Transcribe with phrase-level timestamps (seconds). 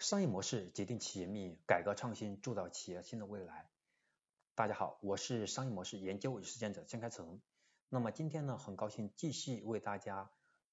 [0.00, 3.68] 商业模式决定企业命运，改革创新铸造企业新的未来。
[4.54, 7.38] 大家好，我是商业模式研究与实践者江开成。
[7.90, 10.30] 那么今天呢，很高兴继续为大家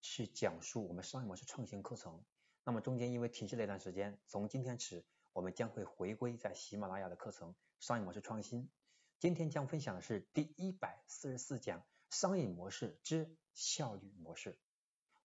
[0.00, 2.24] 去讲述我们商业模式创新课程。
[2.64, 5.04] 那么中间因为停滞了一段时间，从今天起
[5.34, 8.70] 我们将会回归在喜马拉雅的课程商业模式创新。
[9.18, 14.58] 今天将分享的是第一百四十四讲商业模式之效率模式。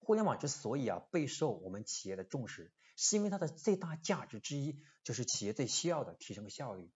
[0.06, 6.92] 互联网之所以啊备受我们企业的重视，是因为它的最大价值之一就是企业最需要的提升效率，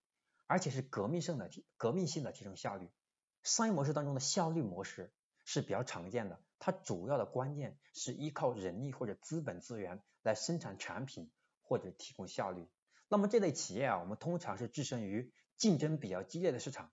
[0.46, 2.88] 而且是革命性的提革命性的提升效率。
[3.42, 5.12] 商业模式当中的效率模式
[5.44, 11.32] 是比较常见的，它主要的关键是依靠人力或者资本资源来生产产品
[11.64, 12.68] 或者提供效率。
[13.08, 16.92] 那么这类企业啊，我们通常是置身于竞争比较激烈的市场，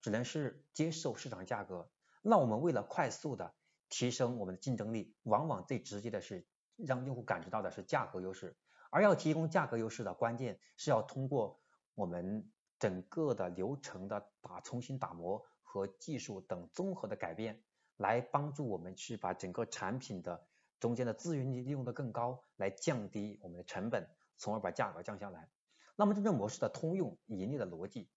[0.00, 1.90] 只能是接受市场价格。
[2.22, 3.54] 那我们为了快速的
[3.88, 6.46] 提升我们的竞争力，往往最直接的是
[6.76, 8.56] 让用户感知到的是价格优势，
[8.90, 11.60] 而要提供价格优势的关键是要通过
[11.94, 17.62] 我们整个的流程的打重新打磨和技术等综合的改变，
[17.96, 20.46] 来帮助我们去把整个产品的
[20.78, 25.50] 中间的资源利用的更高，来降低我们的成本，从而把价格降下来。
[25.96, 28.08] 那么这种模式的通用盈利的逻辑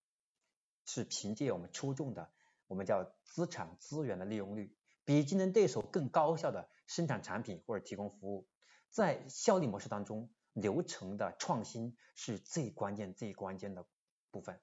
[0.85, 2.31] 是凭借我们出众的
[2.67, 4.75] 我们叫资产资源的利用率。
[5.11, 8.47] 比竞争对手更高效的生产产品或者提供服务，
[8.89, 13.85] 在效率模式当中，流程的创新是最关键、最关键的
[14.31, 14.57] 部分。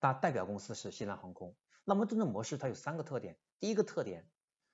[0.00, 1.54] 它代表公司是西南航空。
[1.84, 4.26] 那么这种模式它有三个特点，第一个特点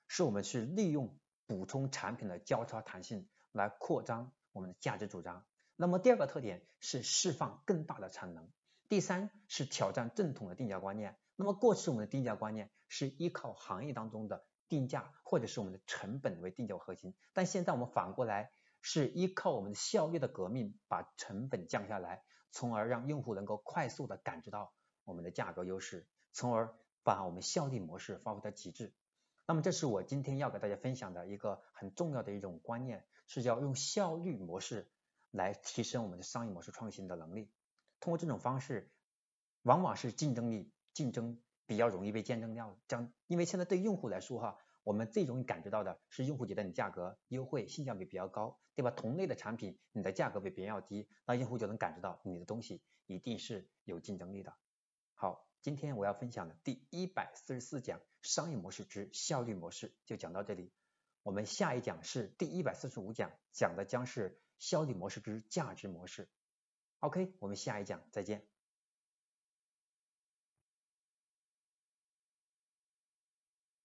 [0.07, 5.45] 是我们是利用补充产品的交叉弹性来扩张我们的价值主张。
[5.75, 8.49] 那么第二个特点是释放更大的产能。
[8.87, 11.17] 第三是挑战正统的定价观念。
[11.35, 14.45] 那么过去我们的定价观念是依靠行业当中的。
[14.71, 26.73] 定价或者是我们的成本为定价核心，但现在我们反过来是依靠我们的效率的革命，把成本降下来，从而让用户能够快速的感知到我们的价格优势，从而
[27.03, 28.95] 把我们效率模式发挥到极致。
[29.45, 34.89] 那么这是我今天要给大家分享的一个很重要的一种观念，是要用效率模式
[35.31, 37.51] 来提升我们的商业模式创新的能力。
[37.99, 38.89] 通过这种方式，
[39.63, 41.41] 往往是竞争力竞争。
[41.71, 48.91] 比较容易被见证掉，将因为现在对用户来说哈，我们最容易感知到的是用户觉得你价格优惠，性价比比较高，对吧？
[48.91, 54.53] 同类的产品，你的价格比别人要低，那用户就能感知到你的东西一定是有竞争力的。
[55.15, 60.73] 好，今天我要分享的第一百四十四讲商业模式之效率模式就讲到这里，
[61.23, 66.27] 我们下一讲是第一百四十五讲，讲的将是效率模式之价值模式。
[66.99, 68.45] OK，我们下一讲再见。